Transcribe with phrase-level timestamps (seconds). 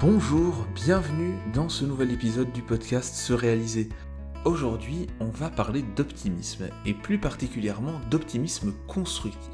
[0.00, 3.88] Bonjour, bienvenue dans ce nouvel épisode du podcast Se réaliser.
[4.44, 9.50] Aujourd'hui, on va parler d'optimisme, et plus particulièrement d'optimisme constructif.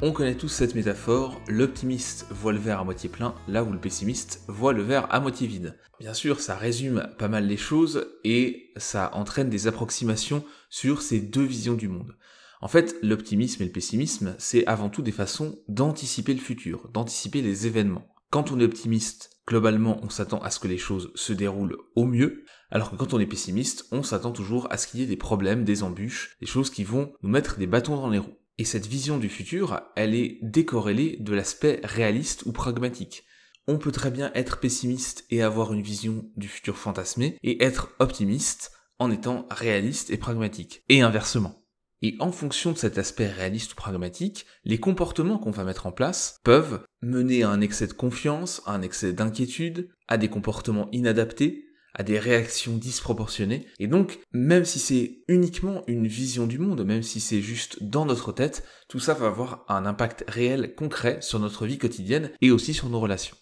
[0.00, 3.78] On connaît tous cette métaphore, l'optimiste voit le verre à moitié plein, là où le
[3.78, 5.78] pessimiste voit le verre à moitié vide.
[5.98, 11.20] Bien sûr, ça résume pas mal les choses, et ça entraîne des approximations sur ces
[11.20, 12.16] deux visions du monde.
[12.62, 17.42] En fait, l'optimisme et le pessimisme, c'est avant tout des façons d'anticiper le futur, d'anticiper
[17.42, 18.06] les événements.
[18.30, 22.06] Quand on est optimiste, globalement, on s'attend à ce que les choses se déroulent au
[22.06, 25.06] mieux, alors que quand on est pessimiste, on s'attend toujours à ce qu'il y ait
[25.06, 28.38] des problèmes, des embûches, des choses qui vont nous mettre des bâtons dans les roues.
[28.58, 33.24] Et cette vision du futur, elle est décorrélée de l'aspect réaliste ou pragmatique.
[33.66, 37.88] On peut très bien être pessimiste et avoir une vision du futur fantasmé, et être
[37.98, 40.84] optimiste en étant réaliste et pragmatique.
[40.88, 41.59] Et inversement.
[42.02, 45.92] Et en fonction de cet aspect réaliste ou pragmatique, les comportements qu'on va mettre en
[45.92, 50.88] place peuvent mener à un excès de confiance, à un excès d'inquiétude, à des comportements
[50.92, 53.66] inadaptés, à des réactions disproportionnées.
[53.78, 58.06] Et donc, même si c'est uniquement une vision du monde, même si c'est juste dans
[58.06, 62.50] notre tête, tout ça va avoir un impact réel, concret sur notre vie quotidienne et
[62.50, 63.36] aussi sur nos relations.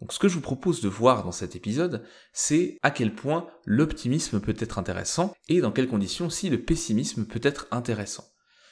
[0.00, 3.48] Donc ce que je vous propose de voir dans cet épisode, c'est à quel point
[3.64, 8.24] l'optimisme peut être intéressant et dans quelles conditions si le pessimisme peut être intéressant.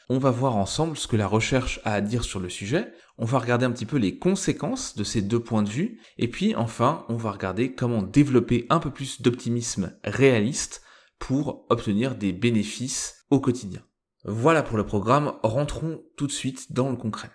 [0.08, 3.24] On va voir ensemble ce que la recherche a à dire sur le sujet, on
[3.24, 6.54] va regarder un petit peu les conséquences de ces deux points de vue, et puis
[6.54, 10.82] enfin on va regarder comment développer un peu plus d'optimisme réaliste
[11.18, 13.82] pour obtenir des bénéfices au quotidien.
[14.24, 17.30] Voilà pour le programme, rentrons tout de suite dans le concret.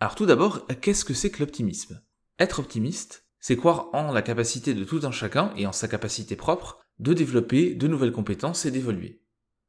[0.00, 2.00] Alors tout d'abord, qu'est-ce que c'est que l'optimisme?
[2.38, 6.36] Être optimiste, c'est croire en la capacité de tout un chacun et en sa capacité
[6.36, 9.22] propre de développer de nouvelles compétences et d'évoluer.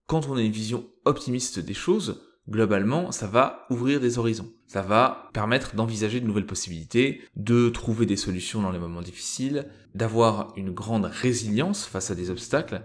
[0.07, 4.51] Quand on a une vision optimiste des choses, globalement, ça va ouvrir des horizons.
[4.65, 9.67] Ça va permettre d'envisager de nouvelles possibilités, de trouver des solutions dans les moments difficiles,
[9.93, 12.83] d'avoir une grande résilience face à des obstacles,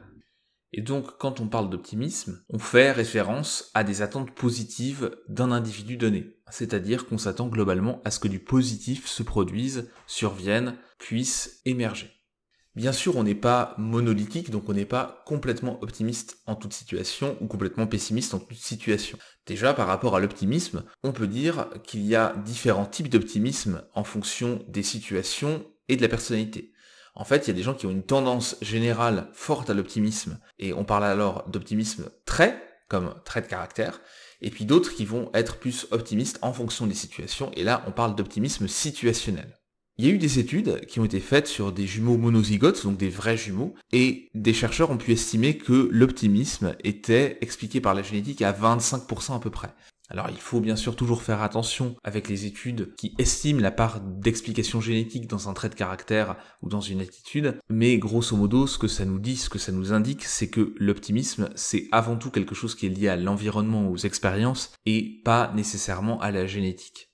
[0.77, 5.97] et donc, quand on parle d'optimisme, on fait référence à des attentes positives d'un individu
[5.97, 6.37] donné.
[6.51, 12.11] C'est-à-dire qu'on s'attend globalement à ce que du positif se produise, survienne, puisse émerger.
[12.75, 17.37] Bien sûr, on n'est pas monolithique, donc on n'est pas complètement optimiste en toute situation
[17.41, 19.17] ou complètement pessimiste en toute situation.
[19.47, 24.03] Déjà, par rapport à l'optimisme, on peut dire qu'il y a différents types d'optimisme en
[24.03, 26.74] fonction des situations et de la personnalité.
[27.17, 30.39] En fait, il y a des gens qui ont une tendance générale forte à l'optimisme,
[30.59, 34.01] et on parle alors d'optimisme très, comme trait de caractère,
[34.41, 37.93] et puis d'autres qui vont être plus optimistes en fonction des situations, et là on
[37.93, 39.59] parle d'optimisme situationnel.
[39.97, 42.97] Il y a eu des études qui ont été faites sur des jumeaux monozygotes, donc
[42.97, 48.03] des vrais jumeaux, et des chercheurs ont pu estimer que l'optimisme était expliqué par la
[48.03, 49.73] génétique à 25% à peu près.
[50.15, 54.01] Alors il faut bien sûr toujours faire attention avec les études qui estiment la part
[54.01, 58.79] d'explication génétique dans un trait de caractère ou dans une attitude, mais grosso modo ce
[58.79, 62.31] que ça nous dit, ce que ça nous indique, c'est que l'optimisme c'est avant tout
[62.31, 67.11] quelque chose qui est lié à l'environnement, aux expériences, et pas nécessairement à la génétique.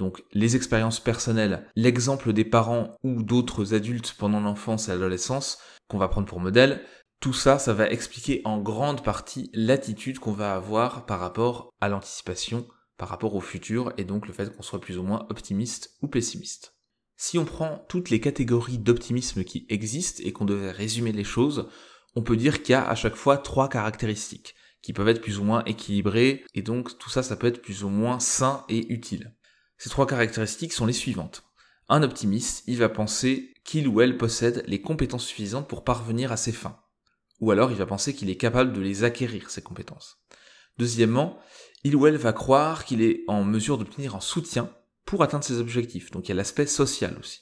[0.00, 5.98] Donc les expériences personnelles, l'exemple des parents ou d'autres adultes pendant l'enfance et l'adolescence, qu'on
[5.98, 6.80] va prendre pour modèle,
[7.20, 11.90] tout ça, ça va expliquer en grande partie l'attitude qu'on va avoir par rapport à
[11.90, 12.66] l'anticipation,
[12.96, 16.08] par rapport au futur, et donc le fait qu'on soit plus ou moins optimiste ou
[16.08, 16.78] pessimiste.
[17.18, 21.68] Si on prend toutes les catégories d'optimisme qui existent et qu'on devait résumer les choses,
[22.14, 25.38] on peut dire qu'il y a à chaque fois trois caractéristiques qui peuvent être plus
[25.38, 28.90] ou moins équilibrées, et donc tout ça, ça peut être plus ou moins sain et
[28.90, 29.36] utile.
[29.76, 31.44] Ces trois caractéristiques sont les suivantes.
[31.90, 36.38] Un optimiste, il va penser qu'il ou elle possède les compétences suffisantes pour parvenir à
[36.38, 36.79] ses fins
[37.40, 40.18] ou alors il va penser qu'il est capable de les acquérir, ces compétences.
[40.78, 41.38] Deuxièmement,
[41.84, 44.70] il ou elle va croire qu'il est en mesure d'obtenir un soutien
[45.04, 47.40] pour atteindre ses objectifs, donc il y a l'aspect social aussi.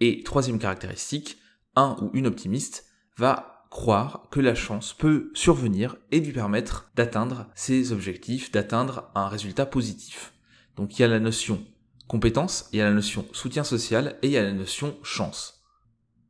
[0.00, 1.38] Et troisième caractéristique,
[1.76, 2.86] un ou une optimiste
[3.16, 9.28] va croire que la chance peut survenir et lui permettre d'atteindre ses objectifs, d'atteindre un
[9.28, 10.32] résultat positif.
[10.76, 11.64] Donc il y a la notion
[12.06, 15.63] compétence, il y a la notion soutien social et il y a la notion chance.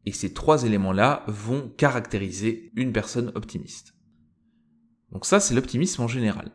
[0.06, 3.94] Et ces trois éléments-là vont caractériser une personne optimiste.
[5.12, 6.52] Donc ça, c'est l'optimisme en général.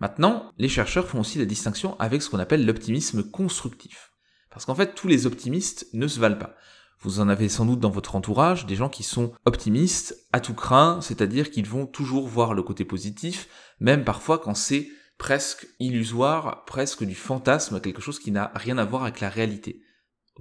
[0.00, 4.12] Maintenant, les chercheurs font aussi la distinction avec ce qu'on appelle l'optimisme constructif.
[4.50, 6.54] Parce qu'en fait, tous les optimistes ne se valent pas.
[7.00, 10.54] Vous en avez sans doute dans votre entourage des gens qui sont optimistes à tout
[10.54, 13.48] craint, c'est-à-dire qu'ils vont toujours voir le côté positif,
[13.80, 14.88] même parfois quand c'est
[15.18, 19.82] presque illusoire, presque du fantasme, quelque chose qui n'a rien à voir avec la réalité.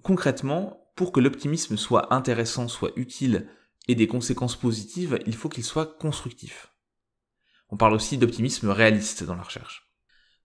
[0.02, 3.48] Concrètement, pour que l'optimisme soit intéressant, soit utile
[3.88, 6.72] et des conséquences positives, il faut qu'il soit constructif.
[7.70, 9.92] On parle aussi d'optimisme réaliste dans la recherche.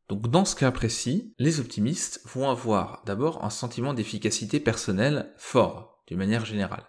[0.08, 6.02] Donc dans ce cas précis, les optimistes vont avoir d'abord un sentiment d'efficacité personnelle fort,
[6.08, 6.84] d'une manière générale.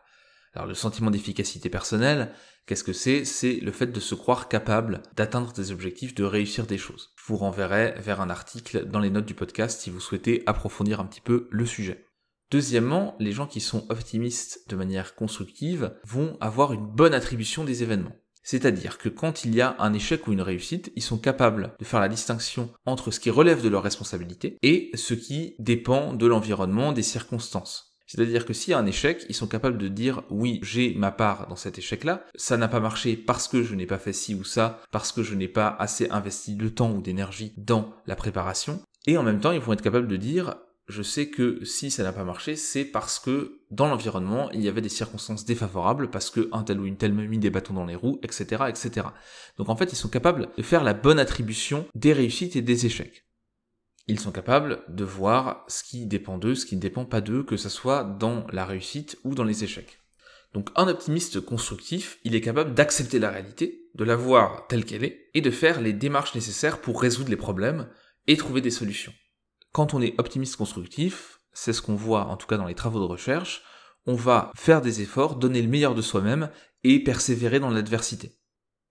[0.53, 2.33] Alors le sentiment d'efficacité personnelle,
[2.65, 3.23] qu'est-ce que c'est?
[3.23, 7.13] C'est le fait de se croire capable d'atteindre des objectifs, de réussir des choses.
[7.15, 10.99] Je vous renverrai vers un article dans les notes du podcast si vous souhaitez approfondir
[10.99, 12.10] un petit peu le sujet.
[12.51, 17.81] Deuxièmement, les gens qui sont optimistes de manière constructive vont avoir une bonne attribution des
[17.81, 18.17] événements.
[18.43, 21.85] C'est-à-dire que quand il y a un échec ou une réussite, ils sont capables de
[21.85, 26.25] faire la distinction entre ce qui relève de leur responsabilité et ce qui dépend de
[26.25, 27.95] l'environnement, des circonstances.
[28.05, 31.11] C'est-à-dire que s'il y a un échec, ils sont capables de dire oui, j'ai ma
[31.11, 34.35] part dans cet échec-là, ça n'a pas marché parce que je n'ai pas fait ci
[34.35, 38.17] ou ça, parce que je n'ai pas assez investi de temps ou d'énergie dans la
[38.17, 40.55] préparation, et en même temps, ils vont être capables de dire
[40.91, 44.67] je sais que si ça n'a pas marché, c'est parce que dans l'environnement, il y
[44.67, 47.73] avait des circonstances défavorables, parce que un tel ou une telle m'a mis des bâtons
[47.73, 49.07] dans les roues, etc., etc.
[49.57, 52.85] Donc en fait, ils sont capables de faire la bonne attribution des réussites et des
[52.85, 53.25] échecs.
[54.07, 57.43] Ils sont capables de voir ce qui dépend d'eux, ce qui ne dépend pas d'eux,
[57.43, 59.99] que ce soit dans la réussite ou dans les échecs.
[60.53, 65.05] Donc un optimiste constructif, il est capable d'accepter la réalité, de la voir telle qu'elle
[65.05, 67.87] est, et de faire les démarches nécessaires pour résoudre les problèmes
[68.27, 69.13] et trouver des solutions.
[69.71, 72.99] Quand on est optimiste constructif, c'est ce qu'on voit en tout cas dans les travaux
[72.99, 73.63] de recherche,
[74.05, 76.49] on va faire des efforts, donner le meilleur de soi-même
[76.83, 78.37] et persévérer dans l'adversité.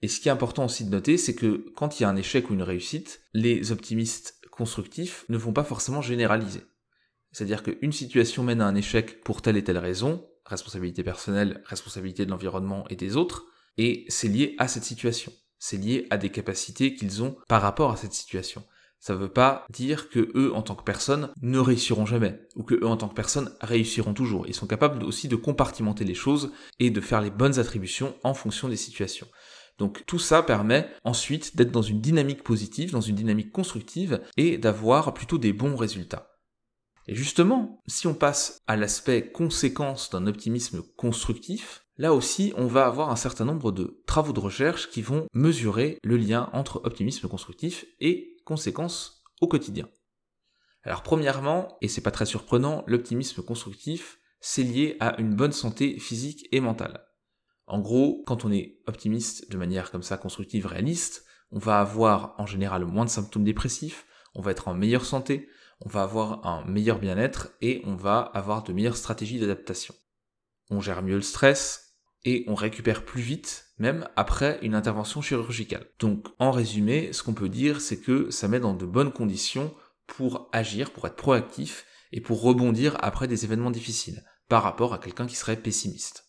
[0.02, 2.16] Et ce qui est important aussi de noter, c'est que quand il y a un
[2.16, 6.62] échec ou une réussite, les optimistes constructifs ne vont pas forcément généraliser.
[7.32, 12.24] C'est-à-dire qu'une situation mène à un échec pour telle et telle raison, responsabilité personnelle, responsabilité
[12.24, 15.32] de l'environnement et des autres, et c'est lié à cette situation.
[15.58, 18.64] C'est lié à des capacités qu'ils ont par rapport à cette situation.
[19.00, 22.74] Ça veut pas dire que eux, en tant que personnes, ne réussiront jamais, ou que
[22.74, 24.46] eux, en tant que personnes, réussiront toujours.
[24.46, 28.34] Ils sont capables aussi de compartimenter les choses et de faire les bonnes attributions en
[28.34, 29.26] fonction des situations.
[29.78, 34.58] Donc tout ça permet ensuite d'être dans une dynamique positive, dans une dynamique constructive, et
[34.58, 36.30] d'avoir plutôt des bons résultats.
[37.06, 42.86] Et justement, si on passe à l'aspect conséquence d'un optimisme constructif, là aussi on va
[42.86, 47.26] avoir un certain nombre de travaux de recherche qui vont mesurer le lien entre optimisme
[47.26, 49.88] constructif et conséquences au quotidien.
[50.82, 56.00] Alors premièrement, et c'est pas très surprenant, l'optimisme constructif, c'est lié à une bonne santé
[56.00, 57.06] physique et mentale.
[57.68, 62.34] En gros, quand on est optimiste de manière comme ça constructive, réaliste, on va avoir
[62.38, 64.04] en général moins de symptômes dépressifs,
[64.34, 65.48] on va être en meilleure santé,
[65.80, 69.94] on va avoir un meilleur bien-être et on va avoir de meilleures stratégies d'adaptation.
[70.70, 71.89] On gère mieux le stress,
[72.24, 75.86] et on récupère plus vite, même après une intervention chirurgicale.
[75.98, 79.74] Donc en résumé, ce qu'on peut dire, c'est que ça met dans de bonnes conditions
[80.06, 84.98] pour agir, pour être proactif et pour rebondir après des événements difficiles, par rapport à
[84.98, 86.26] quelqu'un qui serait pessimiste.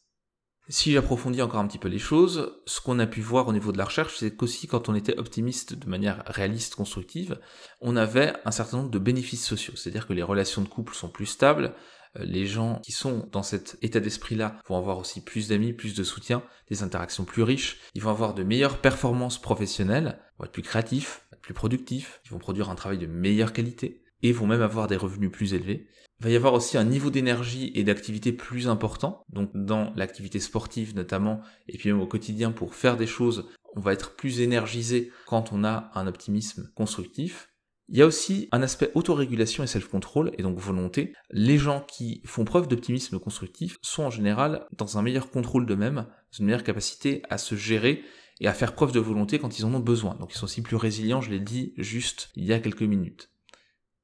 [0.69, 3.73] Si j'approfondis encore un petit peu les choses, ce qu'on a pu voir au niveau
[3.73, 7.39] de la recherche, c'est qu'aussi quand on était optimiste de manière réaliste, constructive,
[7.81, 11.09] on avait un certain nombre de bénéfices sociaux, c'est-à-dire que les relations de couple sont
[11.09, 11.73] plus stables,
[12.19, 16.03] les gens qui sont dans cet état d'esprit-là vont avoir aussi plus d'amis, plus de
[16.03, 20.61] soutien, des interactions plus riches, ils vont avoir de meilleures performances professionnelles, vont être plus
[20.61, 24.87] créatifs, plus productifs, ils vont produire un travail de meilleure qualité et vont même avoir
[24.87, 25.87] des revenus plus élevés.
[26.19, 30.39] Il va y avoir aussi un niveau d'énergie et d'activité plus important, donc dans l'activité
[30.39, 34.41] sportive notamment, et puis même au quotidien pour faire des choses, on va être plus
[34.41, 37.50] énergisé quand on a un optimisme constructif.
[37.93, 41.13] Il y a aussi un aspect autorégulation et self-control, et donc volonté.
[41.30, 46.06] Les gens qui font preuve d'optimisme constructif sont en général dans un meilleur contrôle d'eux-mêmes,
[46.07, 48.01] dans une meilleure capacité à se gérer
[48.39, 50.16] et à faire preuve de volonté quand ils en ont besoin.
[50.16, 53.30] Donc ils sont aussi plus résilients, je l'ai dit juste il y a quelques minutes.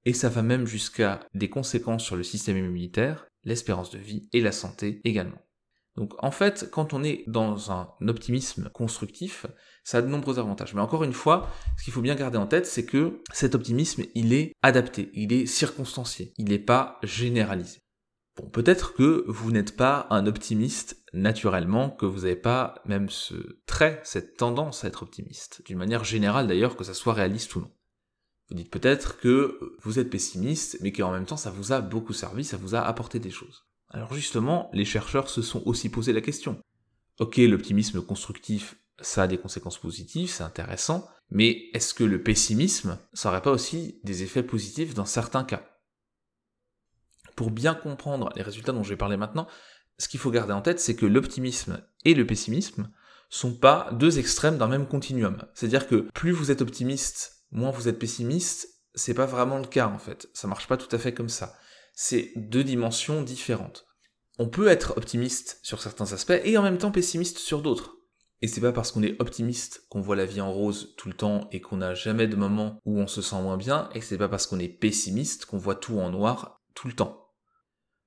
[0.03, 4.41] Et ça va même jusqu'à des conséquences sur le système immunitaire, l'espérance de vie et
[4.41, 5.41] la santé également.
[5.95, 9.45] Donc en fait, quand on est dans un optimisme constructif,
[9.87, 10.73] ça a de nombreux avantages.
[10.73, 14.03] Mais encore une fois, ce qu'il faut bien garder en tête, c'est que cet optimisme,
[14.15, 17.79] il est adapté, il est circonstancié, il n'est pas généralisé.
[18.35, 23.61] Bon, peut-être que vous n'êtes pas un optimiste naturellement, que vous n'avez pas même ce
[23.65, 27.61] trait, cette tendance à être optimiste, d'une manière générale d'ailleurs, que ça soit réaliste ou
[27.61, 27.71] non.
[28.49, 32.13] Vous dites peut-être que vous êtes pessimiste, mais qu'en même temps ça vous a beaucoup
[32.13, 33.65] servi, ça vous a apporté des choses.
[33.89, 36.59] Alors justement, les chercheurs se sont aussi posé la question.
[37.19, 42.97] Ok, l'optimisme constructif, ça a des conséquences positives, c'est intéressant, mais est-ce que le pessimisme,
[43.13, 45.63] ça n'aurait pas aussi des effets positifs dans certains cas?
[47.35, 49.47] Pour bien comprendre les résultats dont je vais parler maintenant,
[49.99, 52.91] ce qu'il faut garder en tête, c'est que l'optimisme et le pessimisme
[53.29, 55.43] sont pas deux extrêmes d'un même continuum.
[55.53, 59.87] C'est-à-dire que plus vous êtes optimiste, moins vous êtes pessimiste, c'est pas vraiment le cas
[59.87, 60.29] en fait.
[60.33, 61.55] Ça marche pas tout à fait comme ça
[61.99, 63.87] c'est deux dimensions différentes.
[64.37, 67.96] On peut être optimiste sur certains aspects et en même temps pessimiste sur d'autres.
[68.41, 71.15] Et c'est pas parce qu'on est optimiste qu'on voit la vie en rose tout le
[71.15, 74.17] temps et qu'on n'a jamais de moment où on se sent moins bien, et c'est
[74.17, 77.31] pas parce qu'on est pessimiste qu'on voit tout en noir tout le temps.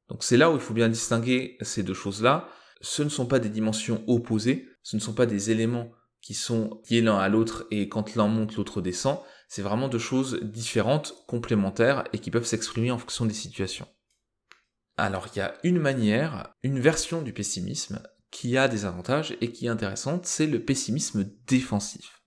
[0.09, 2.49] Donc c'est là où il faut bien distinguer ces deux choses-là.
[2.81, 6.81] Ce ne sont pas des dimensions opposées, ce ne sont pas des éléments qui sont
[6.91, 9.19] liés l'un à l'autre et quand l'un monte, l'autre descend.
[9.49, 13.89] C'est vraiment deux choses différentes, complémentaires et qui peuvent s'exprimer en fonction des situations.
[14.97, 19.53] Alors il y a une manière, une version du pessimisme qui a des avantages et
[19.53, 22.23] qui est intéressante, c'est le pessimisme défensif.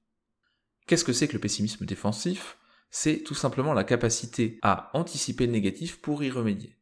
[0.87, 2.57] Qu'est-ce que c'est que le pessimisme défensif?
[2.91, 6.77] C'est tout simplement la capacité à anticiper le négatif pour y remédier.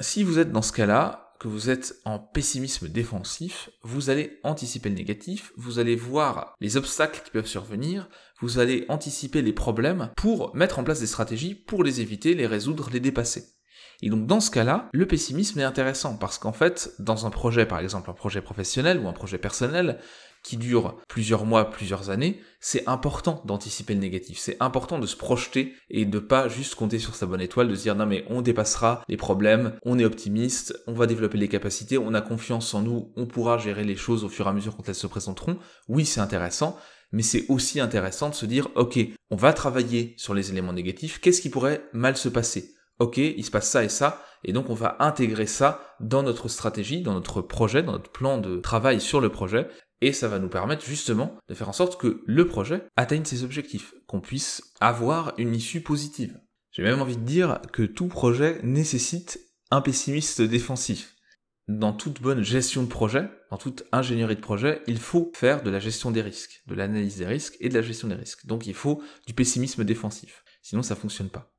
[0.00, 4.88] Si vous êtes dans ce cas-là, que vous êtes en pessimisme défensif, vous allez anticiper
[4.88, 8.08] le négatif, vous allez voir les obstacles qui peuvent survenir,
[8.40, 12.46] vous allez anticiper les problèmes pour mettre en place des stratégies pour les éviter, les
[12.46, 13.53] résoudre, les dépasser.
[14.02, 17.66] Et donc dans ce cas-là, le pessimisme est intéressant parce qu'en fait, dans un projet,
[17.66, 19.98] par exemple un projet professionnel ou un projet personnel,
[20.44, 24.38] qui dure plusieurs mois, plusieurs années, c'est important d'anticiper le négatif.
[24.38, 27.74] C'est important de se projeter et de pas juste compter sur sa bonne étoile, de
[27.74, 31.48] se dire non mais on dépassera les problèmes, on est optimiste, on va développer les
[31.48, 34.52] capacités, on a confiance en nous, on pourra gérer les choses au fur et à
[34.52, 35.58] mesure quand elles se présenteront.
[35.88, 36.78] Oui, c'est intéressant,
[37.10, 38.98] mais c'est aussi intéressant de se dire ok,
[39.30, 42.73] on va travailler sur les éléments négatifs, qu'est-ce qui pourrait mal se passer?
[42.98, 46.48] Ok, il se passe ça et ça, et donc on va intégrer ça dans notre
[46.48, 49.68] stratégie, dans notre projet, dans notre plan de travail sur le projet,
[50.00, 53.42] et ça va nous permettre justement de faire en sorte que le projet atteigne ses
[53.42, 56.38] objectifs, qu'on puisse avoir une issue positive.
[56.72, 59.38] J'ai même envie de dire que tout projet nécessite
[59.70, 61.14] un pessimiste défensif.
[61.66, 65.70] Dans toute bonne gestion de projet, dans toute ingénierie de projet, il faut faire de
[65.70, 68.44] la gestion des risques, de l'analyse des risques et de la gestion des risques.
[68.44, 70.44] Donc il faut du pessimisme défensif.
[70.60, 71.53] Sinon ça fonctionne pas.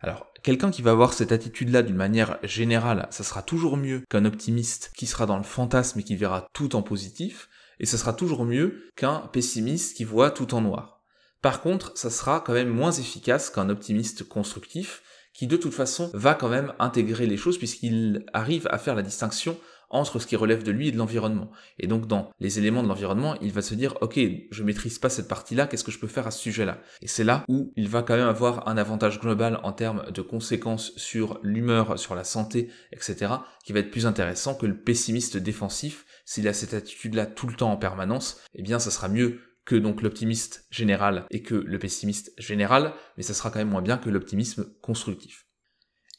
[0.00, 4.24] Alors, quelqu'un qui va avoir cette attitude-là d'une manière générale, ça sera toujours mieux qu'un
[4.24, 8.12] optimiste qui sera dans le fantasme et qui verra tout en positif, et ça sera
[8.12, 11.02] toujours mieux qu'un pessimiste qui voit tout en noir.
[11.42, 15.02] Par contre, ça sera quand même moins efficace qu'un optimiste constructif
[15.32, 19.02] qui de toute façon va quand même intégrer les choses puisqu'il arrive à faire la
[19.02, 19.56] distinction
[19.90, 21.50] entre ce qui relève de lui et de l'environnement.
[21.78, 24.18] Et donc dans les éléments de l'environnement, il va se dire ok,
[24.50, 26.80] je maîtrise pas cette partie-là, qu'est-ce que je peux faire à ce sujet-là?
[27.02, 30.22] Et c'est là où il va quand même avoir un avantage global en termes de
[30.22, 35.36] conséquences sur l'humeur, sur la santé, etc., qui va être plus intéressant que le pessimiste
[35.36, 36.06] défensif.
[36.24, 39.76] S'il a cette attitude-là tout le temps en permanence, eh bien ça sera mieux que
[39.76, 43.98] donc l'optimiste général et que le pessimiste général, mais ça sera quand même moins bien
[43.98, 45.46] que l'optimisme constructif.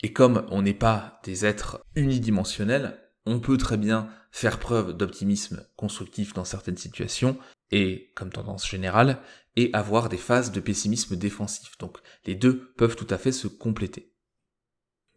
[0.03, 5.65] Et comme on n'est pas des êtres unidimensionnels, on peut très bien faire preuve d'optimisme
[5.75, 7.37] constructif dans certaines situations,
[7.71, 9.21] et comme tendance générale,
[9.55, 11.77] et avoir des phases de pessimisme défensif.
[11.77, 14.13] Donc les deux peuvent tout à fait se compléter.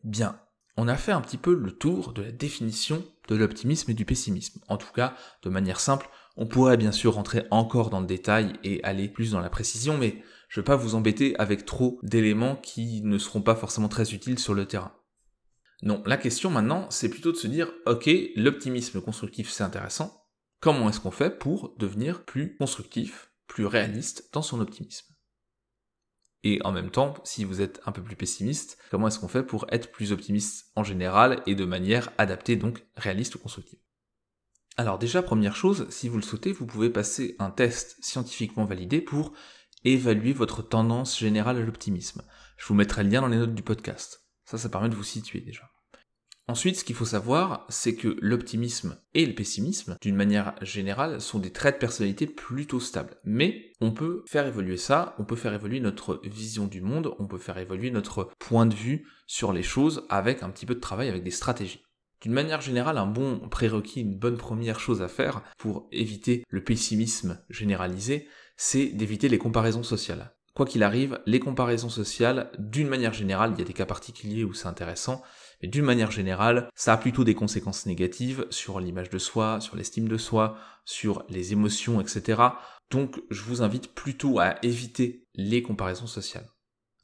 [0.02, 0.40] Bien,
[0.76, 4.04] on a fait un petit peu le tour de la définition de l'optimisme et du
[4.04, 4.60] pessimisme.
[4.68, 8.54] En tout cas, de manière simple, on pourrait bien sûr rentrer encore dans le détail
[8.64, 11.98] et aller plus dans la précision, mais je ne vais pas vous embêter avec trop
[12.02, 14.92] d'éléments qui ne seront pas forcément très utiles sur le terrain.
[15.84, 20.26] Non, la question maintenant, c'est plutôt de se dire, ok, l'optimisme constructif c'est intéressant,
[20.60, 25.14] comment est-ce qu'on fait pour devenir plus constructif, plus réaliste dans son optimisme?
[26.42, 29.42] Et en même temps, si vous êtes un peu plus pessimiste, comment est-ce qu'on fait
[29.42, 33.78] pour être plus optimiste en général et de manière adaptée, donc réaliste ou constructive?
[34.78, 39.02] Alors déjà, première chose, si vous le souhaitez, vous pouvez passer un test scientifiquement validé
[39.02, 39.34] pour
[39.84, 42.22] évaluer votre tendance générale à l'optimisme.
[42.56, 44.22] Je vous mettrai le lien dans les notes du podcast.
[44.46, 45.70] Ça, ça permet de vous situer déjà.
[46.46, 51.38] Ensuite, ce qu'il faut savoir, c'est que l'optimisme et le pessimisme, d'une manière générale, sont
[51.38, 53.16] des traits de personnalité plutôt stables.
[53.24, 57.26] Mais on peut faire évoluer ça, on peut faire évoluer notre vision du monde, on
[57.26, 60.80] peut faire évoluer notre point de vue sur les choses avec un petit peu de
[60.80, 61.82] travail, avec des stratégies.
[62.20, 66.62] D'une manière générale, un bon prérequis, une bonne première chose à faire pour éviter le
[66.62, 70.34] pessimisme généralisé, c'est d'éviter les comparaisons sociales.
[70.54, 74.44] Quoi qu'il arrive, les comparaisons sociales, d'une manière générale, il y a des cas particuliers
[74.44, 75.22] où c'est intéressant,
[75.64, 79.76] mais d'une manière générale, ça a plutôt des conséquences négatives sur l'image de soi, sur
[79.76, 82.42] l'estime de soi, sur les émotions, etc.
[82.90, 86.50] Donc je vous invite plutôt à éviter les comparaisons sociales.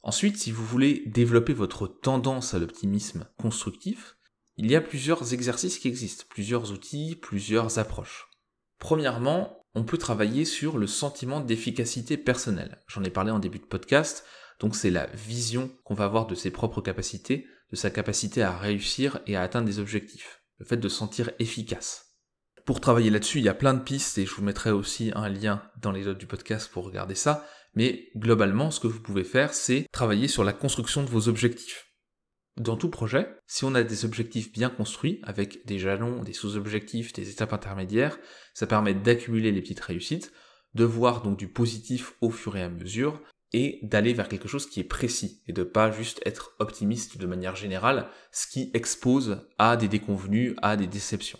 [0.03, 4.15] Ensuite, si vous voulez développer votre tendance à l'optimisme constructif,
[4.57, 8.29] il y a plusieurs exercices qui existent, plusieurs outils, plusieurs approches.
[8.77, 12.79] Premièrement, on peut travailler sur le sentiment d'efficacité personnelle.
[12.85, 14.23] J'en ai parlé en début de podcast,
[14.59, 18.57] donc c'est la vision qu'on va avoir de ses propres capacités, de sa capacité à
[18.57, 20.41] réussir et à atteindre des objectifs.
[20.57, 22.17] Le fait de se sentir efficace.
[22.65, 25.29] Pour travailler là-dessus, il y a plein de pistes et je vous mettrai aussi un
[25.29, 27.47] lien dans les notes du podcast pour regarder ça.
[27.73, 31.87] Mais globalement, ce que vous pouvez faire, c'est travailler sur la construction de vos objectifs.
[32.57, 37.13] Dans tout projet, si on a des objectifs bien construits, avec des jalons, des sous-objectifs,
[37.13, 38.19] des étapes intermédiaires,
[38.53, 40.33] ça permet d'accumuler les petites réussites,
[40.73, 43.21] de voir donc du positif au fur et à mesure,
[43.53, 47.27] et d'aller vers quelque chose qui est précis, et de pas juste être optimiste de
[47.27, 51.39] manière générale, ce qui expose à des déconvenus, à des déceptions.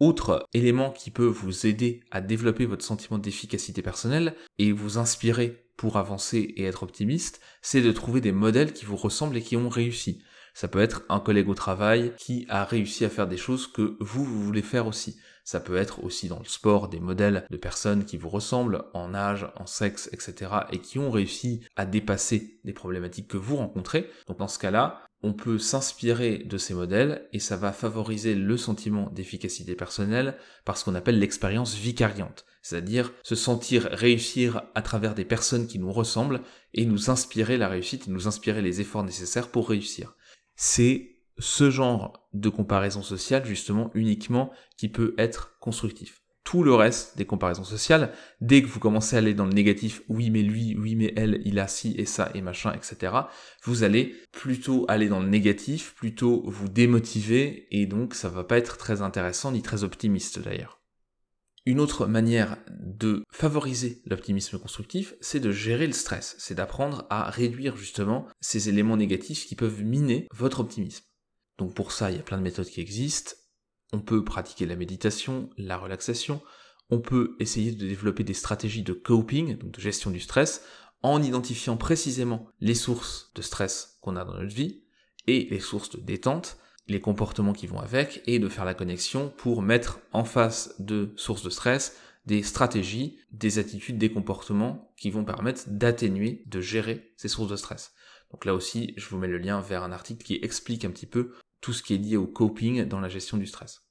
[0.00, 5.64] Autre élément qui peut vous aider à développer votre sentiment d'efficacité personnelle et vous inspirer
[5.76, 9.56] pour avancer et être optimiste, c'est de trouver des modèles qui vous ressemblent et qui
[9.56, 10.22] ont réussi.
[10.54, 13.96] Ça peut être un collègue au travail qui a réussi à faire des choses que
[14.00, 15.16] vous, vous voulez faire aussi.
[15.48, 19.14] Ça peut être aussi dans le sport des modèles de personnes qui vous ressemblent en
[19.14, 20.50] âge, en sexe, etc.
[20.72, 24.10] et qui ont réussi à dépasser des problématiques que vous rencontrez.
[24.26, 28.58] Donc dans ce cas-là, on peut s'inspirer de ces modèles et ça va favoriser le
[28.58, 30.36] sentiment d'efficacité personnelle
[30.66, 35.78] par ce qu'on appelle l'expérience vicariante, c'est-à-dire se sentir réussir à travers des personnes qui
[35.78, 36.42] nous ressemblent
[36.74, 40.14] et nous inspirer la réussite et nous inspirer les efforts nécessaires pour réussir.
[40.56, 47.18] C'est ce genre de comparaison sociale justement uniquement qui peut être constructif tout le reste
[47.18, 50.74] des comparaisons sociales, dès que vous commencez à aller dans le négatif, oui mais lui,
[50.78, 53.12] oui mais elle, il a ci et ça et machin, etc.,
[53.64, 58.56] vous allez plutôt aller dans le négatif, plutôt vous démotiver, et donc ça va pas
[58.56, 60.80] être très intéressant ni très optimiste d'ailleurs.
[61.66, 67.28] Une autre manière de favoriser l'optimisme constructif, c'est de gérer le stress, c'est d'apprendre à
[67.28, 71.04] réduire justement ces éléments négatifs qui peuvent miner votre optimisme.
[71.58, 73.32] Donc pour ça, il y a plein de méthodes qui existent.
[73.92, 76.40] On peut pratiquer la méditation, la relaxation,
[76.90, 80.62] on peut essayer de développer des stratégies de coping, donc de gestion du stress,
[81.02, 84.82] en identifiant précisément les sources de stress qu'on a dans notre vie
[85.26, 89.32] et les sources de détente, les comportements qui vont avec, et de faire la connexion
[89.36, 95.10] pour mettre en face de sources de stress des stratégies, des attitudes, des comportements qui
[95.10, 97.94] vont permettre d'atténuer, de gérer ces sources de stress.
[98.30, 101.06] Donc là aussi, je vous mets le lien vers un article qui explique un petit
[101.06, 103.82] peu tout ce qui est lié au coping dans la gestion du stress.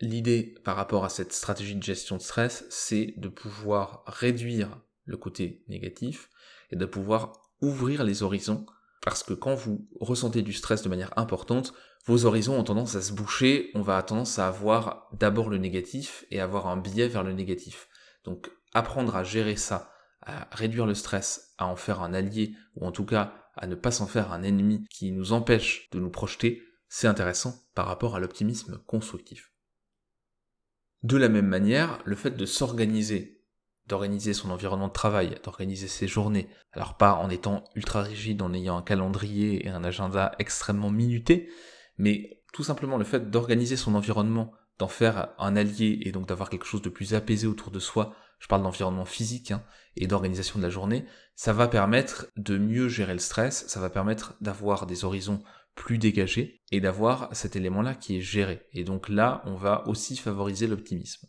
[0.00, 5.16] L'idée par rapport à cette stratégie de gestion de stress, c'est de pouvoir réduire le
[5.16, 6.30] côté négatif
[6.70, 8.66] et de pouvoir ouvrir les horizons
[9.04, 11.74] parce que quand vous ressentez du stress de manière importante,
[12.06, 16.24] vos horizons ont tendance à se boucher, on va tendance à avoir d'abord le négatif
[16.30, 17.88] et avoir un biais vers le négatif.
[18.24, 22.86] Donc apprendre à gérer ça, à réduire le stress, à en faire un allié, ou
[22.86, 26.10] en tout cas à ne pas s'en faire un ennemi qui nous empêche de nous
[26.10, 29.52] projeter, c'est intéressant par rapport à l'optimisme constructif.
[31.02, 33.42] De la même manière, le fait de s'organiser,
[33.86, 38.54] d'organiser son environnement de travail, d'organiser ses journées, alors pas en étant ultra rigide, en
[38.54, 41.50] ayant un calendrier et un agenda extrêmement minuté,
[41.98, 46.50] mais tout simplement le fait d'organiser son environnement, d'en faire un allié et donc d'avoir
[46.50, 49.62] quelque chose de plus apaisé autour de soi, je parle d'environnement physique hein,
[49.96, 53.88] et d'organisation de la journée, ça va permettre de mieux gérer le stress, ça va
[53.88, 55.42] permettre d'avoir des horizons
[55.74, 58.60] plus dégagés et d'avoir cet élément-là qui est géré.
[58.74, 61.26] Et donc là, on va aussi favoriser l'optimisme.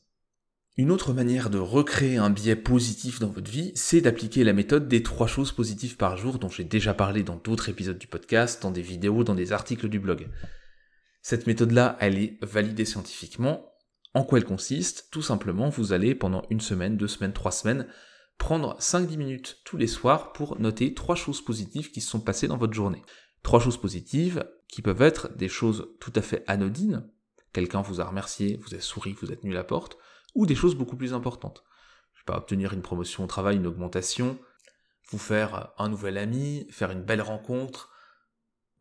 [0.75, 4.89] Une autre manière de recréer un biais positif dans votre vie, c'est d'appliquer la méthode
[4.89, 8.61] des trois choses positives par jour dont j'ai déjà parlé dans d'autres épisodes du podcast,
[8.61, 10.27] dans des vidéos, dans des articles du blog.
[11.21, 13.71] Cette méthode-là, elle est validée scientifiquement.
[14.15, 17.85] En quoi elle consiste Tout simplement, vous allez pendant une semaine, deux semaines, trois semaines,
[18.37, 22.47] prendre 5-10 minutes tous les soirs pour noter trois choses positives qui se sont passées
[22.47, 23.03] dans votre journée.
[23.43, 27.05] Trois choses positives qui peuvent être des choses tout à fait anodines,
[27.51, 29.97] quelqu'un vous a remercié, vous a souri, vous a tenu la porte,
[30.33, 31.65] ou des choses beaucoup plus importantes.
[32.13, 34.39] Je sais pas, obtenir une promotion au travail, une augmentation,
[35.09, 37.91] vous faire un nouvel ami, faire une belle rencontre,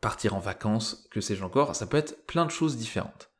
[0.00, 3.33] partir en vacances, que sais-je encore, ça peut être plein de choses différentes.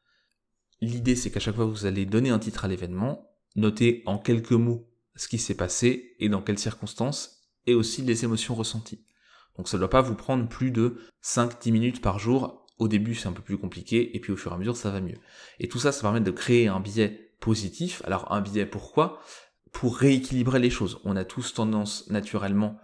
[0.84, 4.18] L'idée c'est qu'à chaque fois que vous allez donner un titre à l'événement, notez en
[4.18, 9.06] quelques mots ce qui s'est passé et dans quelles circonstances, et aussi les émotions ressenties.
[9.56, 12.66] Donc ça ne doit pas vous prendre plus de 5-10 minutes par jour.
[12.78, 14.90] Au début c'est un peu plus compliqué, et puis au fur et à mesure ça
[14.90, 15.18] va mieux.
[15.58, 18.02] Et tout ça, ça permet de créer un biais positif.
[18.04, 19.20] Alors un biais pourquoi?
[19.72, 21.00] Pour rééquilibrer les choses.
[21.04, 22.78] On a tous tendance naturellement,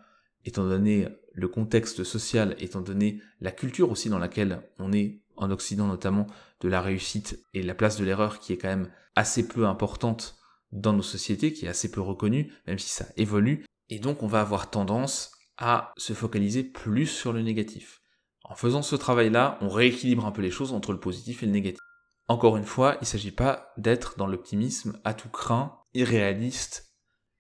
[0.47, 5.51] étant donné le contexte social, étant donné la culture aussi dans laquelle on est en
[5.51, 6.27] Occident notamment,
[6.61, 10.37] de la réussite et la place de l'erreur qui est quand même assez peu importante
[10.71, 14.29] dans nos sociétés, qui est assez peu reconnu, même si ça évolue, et donc on
[14.29, 18.03] va avoir tendance à se focaliser plus sur le négatif.
[18.45, 21.53] En faisant ce travail-là, on rééquilibre un peu les choses entre le positif et le
[21.53, 21.81] négatif.
[22.29, 26.95] Encore une fois, il ne s'agit pas d'être dans l'optimisme à tout craint, irréaliste,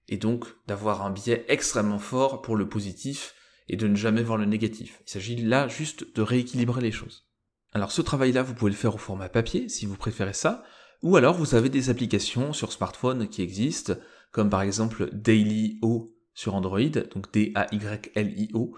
[0.08, 3.34] et donc d'avoir un biais extrêmement fort pour le positif
[3.68, 5.00] et de ne jamais voir le négatif.
[5.06, 7.29] Il s'agit là juste de rééquilibrer les choses.
[7.72, 10.64] Alors ce travail-là, vous pouvez le faire au format papier si vous préférez ça,
[11.02, 13.94] ou alors vous avez des applications sur smartphone qui existent,
[14.32, 18.74] comme par exemple Daily.o sur Android, donc D-A-Y-L-I-O,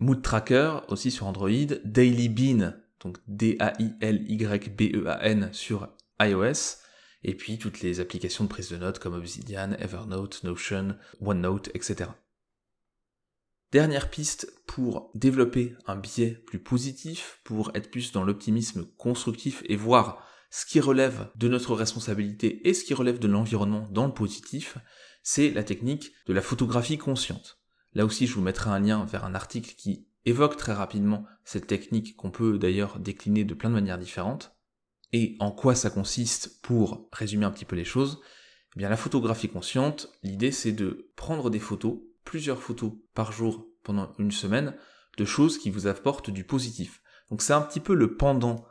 [0.00, 1.50] Mood Tracker aussi sur Android,
[1.84, 3.88] Daily Bean, donc D-A-I-L-Y-B-E-A-N
[5.52, 5.88] sur
[6.20, 6.78] iOS,
[7.22, 12.10] et puis toutes les applications de prise de notes comme Obsidian, Evernote, Notion, OneNote, etc.
[13.74, 19.74] Dernière piste pour développer un biais plus positif, pour être plus dans l'optimisme constructif et
[19.74, 24.14] voir ce qui relève de notre responsabilité et ce qui relève de l'environnement dans le
[24.14, 24.78] positif,
[25.24, 27.58] c'est la technique de la photographie consciente.
[27.94, 31.66] Là aussi, je vous mettrai un lien vers un article qui évoque très rapidement cette
[31.66, 34.54] technique qu'on peut d'ailleurs décliner de plein de manières différentes.
[35.12, 38.20] Et en quoi ça consiste pour résumer un petit peu les choses?
[38.76, 43.66] Eh bien, la photographie consciente, l'idée c'est de prendre des photos, plusieurs photos par jour
[43.82, 44.74] pendant une semaine,
[45.16, 47.02] de choses qui vous apportent du positif.
[47.30, 48.64] Donc c'est un petit peu le pendant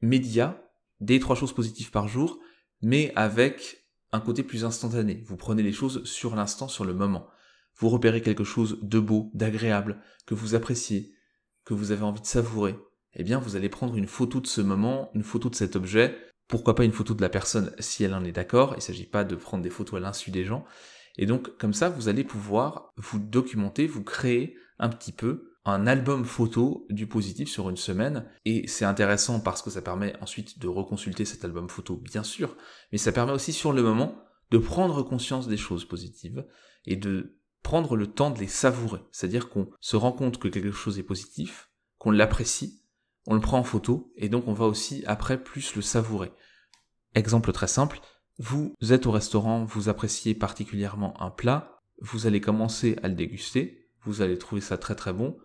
[0.00, 0.62] média
[1.00, 2.38] des trois choses positives par jour,
[2.82, 5.22] mais avec un côté plus instantané.
[5.26, 7.28] Vous prenez les choses sur l'instant, sur le moment.
[7.76, 11.12] Vous repérez quelque chose de beau, d'agréable, que vous appréciez,
[11.64, 12.76] que vous avez envie de savourer.
[13.14, 16.16] Eh bien, vous allez prendre une photo de ce moment, une photo de cet objet,
[16.48, 19.06] pourquoi pas une photo de la personne si elle en est d'accord, il ne s'agit
[19.06, 20.64] pas de prendre des photos à l'insu des gens.
[21.18, 25.86] Et donc, comme ça, vous allez pouvoir vous documenter, vous créer un petit peu un
[25.86, 28.24] album photo du positif sur une semaine.
[28.44, 32.56] Et c'est intéressant parce que ça permet ensuite de reconsulter cet album photo, bien sûr,
[32.92, 36.46] mais ça permet aussi sur le moment de prendre conscience des choses positives
[36.86, 39.00] et de prendre le temps de les savourer.
[39.12, 42.82] C'est-à-dire qu'on se rend compte que quelque chose est positif, qu'on l'apprécie,
[43.26, 46.32] on le prend en photo, et donc on va aussi après plus le savourer.
[47.14, 48.00] Exemple très simple,
[48.38, 53.88] vous êtes au restaurant, vous appréciez particulièrement un plat, vous allez commencer à le déguster,
[54.02, 55.36] vous allez trouver ça très très bon,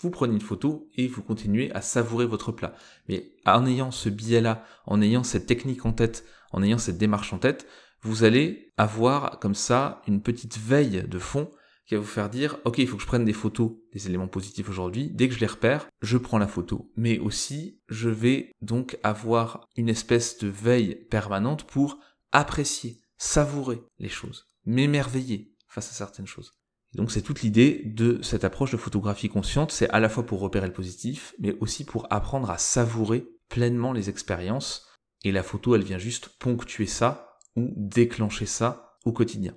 [0.00, 2.74] vous prenez une photo et vous continuez à savourer votre plat.
[3.08, 7.32] Mais en ayant ce biais-là, en ayant cette technique en tête, en ayant cette démarche
[7.32, 7.66] en tête,
[8.02, 11.50] vous allez avoir comme ça une petite veille de fond
[11.86, 14.28] qui va vous faire dire, ok, il faut que je prenne des photos des éléments
[14.28, 15.10] positifs aujourd'hui.
[15.10, 16.90] Dès que je les repère, je prends la photo.
[16.96, 21.98] Mais aussi, je vais donc avoir une espèce de veille permanente pour
[22.32, 26.54] apprécier, savourer les choses, m'émerveiller face à certaines choses.
[26.94, 30.40] Donc c'est toute l'idée de cette approche de photographie consciente, c'est à la fois pour
[30.40, 34.88] repérer le positif, mais aussi pour apprendre à savourer pleinement les expériences,
[35.22, 39.56] et la photo elle vient juste ponctuer ça ou déclencher ça au quotidien.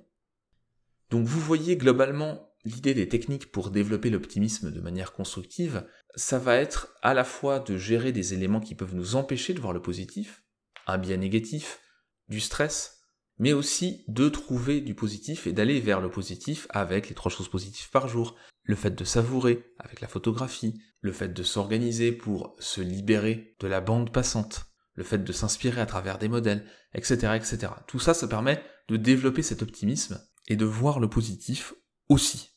[1.10, 6.56] Donc vous voyez globalement l'idée des techniques pour développer l'optimisme de manière constructive, ça va
[6.56, 9.82] être à la fois de gérer des éléments qui peuvent nous empêcher de voir le
[9.82, 10.44] positif,
[10.86, 11.80] un biais négatif,
[12.28, 13.02] du stress,
[13.38, 17.48] mais aussi de trouver du positif et d'aller vers le positif avec les trois choses
[17.48, 18.36] positives par jour.
[18.62, 23.66] Le fait de savourer avec la photographie, le fait de s'organiser pour se libérer de
[23.66, 27.72] la bande passante, le fait de s'inspirer à travers des modèles, etc., etc.
[27.86, 31.74] Tout ça, ça permet de développer cet optimisme et de voir le positif
[32.08, 32.54] aussi.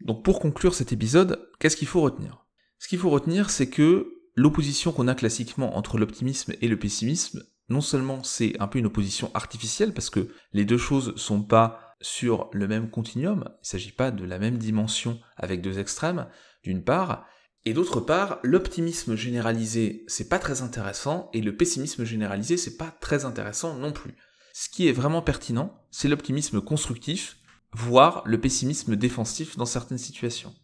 [0.00, 2.46] Donc pour conclure cet épisode, qu'est-ce qu'il faut retenir?
[2.78, 7.42] Ce qu'il faut retenir, c'est que l'opposition qu'on a classiquement entre l'optimisme et le pessimisme,
[7.68, 11.96] non seulement c'est un peu une opposition artificielle parce que les deux choses sont pas
[12.00, 16.28] sur le même continuum, il ne s'agit pas de la même dimension avec deux extrêmes,
[16.62, 17.26] d'une part,
[17.64, 22.90] et d'autre part, l'optimisme généralisé, c'est pas très intéressant, et le pessimisme généralisé, c'est pas
[23.00, 24.14] très intéressant non plus.
[24.54, 27.36] Ce qui est vraiment pertinent, c'est l'optimisme constructif,
[27.72, 30.54] voire le pessimisme défensif dans certaines situations.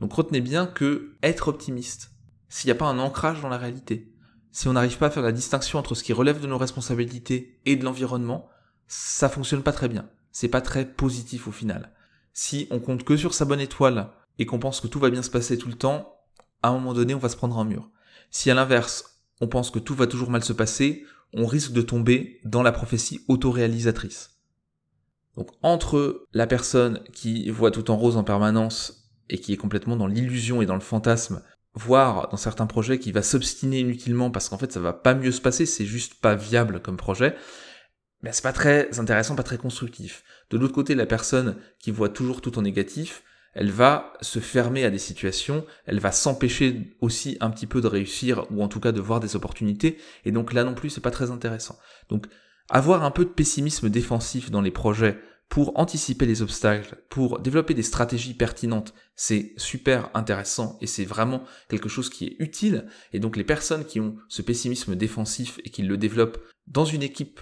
[0.00, 2.10] Donc retenez bien que être optimiste,
[2.48, 4.11] s'il n'y a pas un ancrage dans la réalité,
[4.52, 7.58] si on n'arrive pas à faire la distinction entre ce qui relève de nos responsabilités
[7.64, 8.48] et de l'environnement,
[8.86, 10.08] ça fonctionne pas très bien.
[10.30, 11.90] C'est pas très positif au final.
[12.34, 15.22] Si on compte que sur sa bonne étoile et qu'on pense que tout va bien
[15.22, 16.18] se passer tout le temps,
[16.62, 17.90] à un moment donné, on va se prendre un mur.
[18.30, 21.82] Si à l'inverse, on pense que tout va toujours mal se passer, on risque de
[21.82, 24.38] tomber dans la prophétie autoréalisatrice.
[25.36, 29.96] Donc entre la personne qui voit tout en rose en permanence et qui est complètement
[29.96, 31.42] dans l'illusion et dans le fantasme
[31.74, 35.32] voire dans certains projets qui va s'obstiner inutilement parce qu'en fait ça va pas mieux
[35.32, 37.34] se passer, c'est juste pas viable comme projet,
[38.22, 40.22] mais c'est pas très intéressant, pas très constructif.
[40.50, 43.22] De l'autre côté, la personne qui voit toujours tout en négatif,
[43.54, 47.86] elle va se fermer à des situations, elle va s'empêcher aussi un petit peu de
[47.86, 51.00] réussir ou en tout cas de voir des opportunités, et donc là non plus c'est
[51.00, 51.78] pas très intéressant.
[52.08, 52.26] Donc
[52.70, 55.18] avoir un peu de pessimisme défensif dans les projets
[55.52, 61.44] pour anticiper les obstacles, pour développer des stratégies pertinentes, c'est super intéressant et c'est vraiment
[61.68, 62.86] quelque chose qui est utile.
[63.12, 67.02] Et donc les personnes qui ont ce pessimisme défensif et qui le développent dans une
[67.02, 67.38] équipe,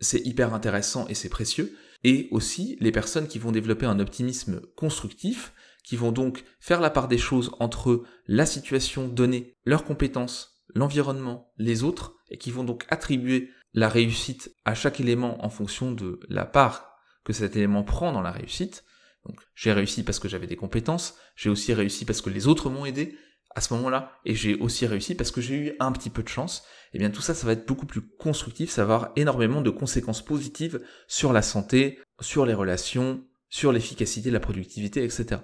[0.00, 1.76] c'est hyper intéressant et c'est précieux.
[2.02, 5.52] Et aussi les personnes qui vont développer un optimisme constructif,
[5.84, 11.52] qui vont donc faire la part des choses entre la situation donnée, leurs compétences, l'environnement,
[11.58, 16.20] les autres, et qui vont donc attribuer la réussite à chaque élément en fonction de
[16.30, 16.89] la part
[17.24, 18.84] que cet élément prend dans la réussite,
[19.26, 22.70] Donc j'ai réussi parce que j'avais des compétences, j'ai aussi réussi parce que les autres
[22.70, 23.16] m'ont aidé
[23.54, 26.28] à ce moment-là, et j'ai aussi réussi parce que j'ai eu un petit peu de
[26.28, 26.62] chance.
[26.92, 29.60] Et eh bien tout ça, ça va être beaucoup plus constructif, ça va avoir énormément
[29.60, 35.42] de conséquences positives sur la santé, sur les relations, sur l'efficacité, la productivité, etc.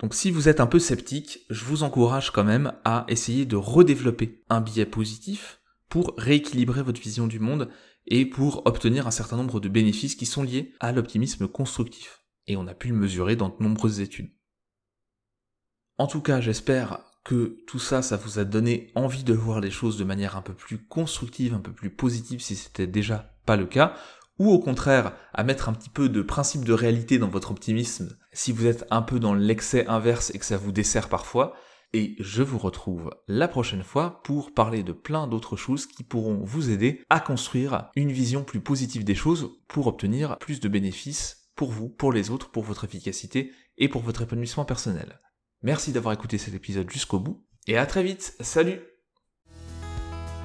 [0.00, 3.56] Donc si vous êtes un peu sceptique, je vous encourage quand même à essayer de
[3.56, 5.61] redévelopper un biais positif
[5.92, 7.68] pour rééquilibrer votre vision du monde
[8.06, 12.24] et pour obtenir un certain nombre de bénéfices qui sont liés à l'optimisme constructif.
[12.46, 14.30] Et on a pu le mesurer dans de nombreuses études.
[15.98, 19.70] En tout cas, j'espère que tout ça, ça vous a donné envie de voir les
[19.70, 23.56] choses de manière un peu plus constructive, un peu plus positive si c'était déjà pas
[23.56, 23.94] le cas,
[24.38, 28.16] ou au contraire à mettre un petit peu de principe de réalité dans votre optimisme
[28.32, 31.54] si vous êtes un peu dans l'excès inverse et que ça vous dessert parfois,
[31.92, 36.40] et je vous retrouve la prochaine fois pour parler de plein d'autres choses qui pourront
[36.42, 41.50] vous aider à construire une vision plus positive des choses pour obtenir plus de bénéfices
[41.54, 45.20] pour vous, pour les autres, pour votre efficacité et pour votre épanouissement personnel.
[45.62, 48.34] Merci d'avoir écouté cet épisode jusqu'au bout et à très vite.
[48.40, 48.91] Salut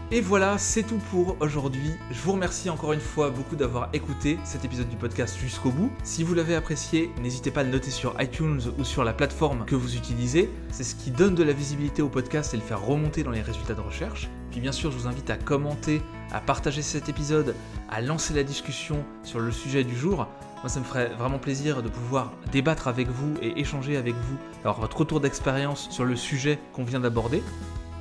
[0.09, 1.91] et voilà, c'est tout pour aujourd'hui.
[2.11, 5.91] Je vous remercie encore une fois beaucoup d'avoir écouté cet épisode du podcast jusqu'au bout.
[6.03, 9.65] Si vous l'avez apprécié, n'hésitez pas à le noter sur iTunes ou sur la plateforme
[9.65, 10.49] que vous utilisez.
[10.71, 13.41] C'est ce qui donne de la visibilité au podcast et le faire remonter dans les
[13.41, 14.29] résultats de recherche.
[14.49, 17.53] Puis bien sûr, je vous invite à commenter, à partager cet épisode,
[17.89, 20.27] à lancer la discussion sur le sujet du jour.
[20.61, 24.37] Moi, ça me ferait vraiment plaisir de pouvoir débattre avec vous et échanger avec vous,
[24.63, 27.43] alors votre retour d'expérience sur le sujet qu'on vient d'aborder.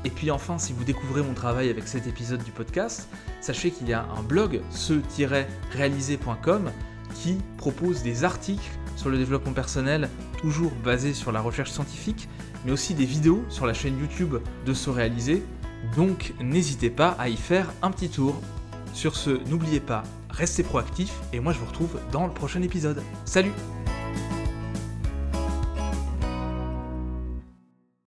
[0.05, 3.09] Et puis enfin, si vous découvrez mon travail avec cet épisode du podcast,
[3.41, 6.71] sachez qu'il y a un blog, ce-réalisé.com,
[7.15, 10.09] qui propose des articles sur le développement personnel,
[10.41, 12.29] toujours basés sur la recherche scientifique,
[12.65, 15.43] mais aussi des vidéos sur la chaîne YouTube de Se Réaliser.
[15.97, 18.41] Donc n'hésitez pas à y faire un petit tour.
[18.93, 23.03] Sur ce, n'oubliez pas, restez proactifs et moi je vous retrouve dans le prochain épisode.
[23.25, 23.53] Salut